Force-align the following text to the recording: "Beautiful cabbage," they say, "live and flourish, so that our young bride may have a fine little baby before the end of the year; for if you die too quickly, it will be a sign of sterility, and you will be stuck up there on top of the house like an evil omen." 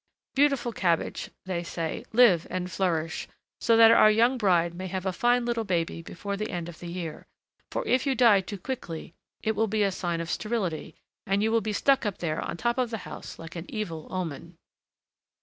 "Beautiful 0.33 0.73
cabbage," 0.73 1.29
they 1.45 1.61
say, 1.61 2.03
"live 2.11 2.47
and 2.49 2.71
flourish, 2.71 3.27
so 3.59 3.77
that 3.77 3.91
our 3.91 4.09
young 4.09 4.35
bride 4.35 4.73
may 4.73 4.87
have 4.87 5.05
a 5.05 5.13
fine 5.13 5.45
little 5.45 5.63
baby 5.63 6.01
before 6.01 6.35
the 6.35 6.49
end 6.49 6.67
of 6.67 6.79
the 6.79 6.87
year; 6.91 7.27
for 7.69 7.85
if 7.87 8.07
you 8.07 8.15
die 8.15 8.41
too 8.41 8.57
quickly, 8.57 9.13
it 9.43 9.55
will 9.55 9.67
be 9.67 9.83
a 9.83 9.91
sign 9.91 10.19
of 10.19 10.27
sterility, 10.31 10.95
and 11.27 11.43
you 11.43 11.51
will 11.51 11.61
be 11.61 11.71
stuck 11.71 12.03
up 12.03 12.17
there 12.17 12.41
on 12.41 12.57
top 12.57 12.79
of 12.79 12.89
the 12.89 12.97
house 13.05 13.37
like 13.37 13.55
an 13.55 13.67
evil 13.69 14.07
omen." 14.09 14.57